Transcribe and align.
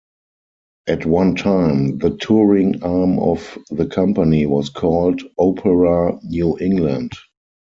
At 0.87 1.05
one 1.05 1.35
time, 1.35 1.99
the 1.99 2.17
touring 2.17 2.81
arm 2.81 3.19
of 3.19 3.55
the 3.69 3.85
company 3.85 4.47
was 4.47 4.69
called 4.69 5.21
Opera 5.37 6.17
New 6.23 6.57
England. 6.59 7.11